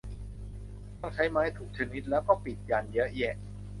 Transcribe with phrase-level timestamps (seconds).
[0.99, 3.35] ต้องใช้ไม้ถูกชนิด แล้วก็ปิดยันต์เยอะแยะ